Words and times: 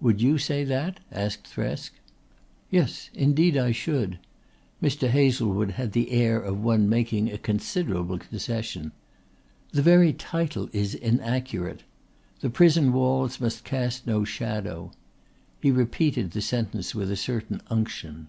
"Would 0.00 0.22
you 0.22 0.38
say 0.38 0.62
that?" 0.62 1.00
asked 1.10 1.48
Thresk. 1.52 1.90
"Yes, 2.70 3.10
indeed 3.12 3.56
I 3.56 3.72
should." 3.72 4.20
Mr. 4.80 5.08
Hazlewood 5.08 5.72
had 5.72 5.90
the 5.90 6.12
air 6.12 6.40
of 6.40 6.62
one 6.62 6.88
making 6.88 7.28
a 7.32 7.36
considerable 7.36 8.16
concession. 8.16 8.92
"The 9.72 9.82
very 9.82 10.12
title 10.12 10.70
is 10.72 10.94
inaccurate. 10.94 11.82
The 12.42 12.50
Prison 12.50 12.92
Walls 12.92 13.40
must 13.40 13.64
Cast 13.64 14.06
no 14.06 14.22
Shadow." 14.22 14.92
He 15.60 15.72
repeated 15.72 16.30
the 16.30 16.42
sentence 16.42 16.94
with 16.94 17.10
a 17.10 17.16
certain 17.16 17.60
unction. 17.66 18.28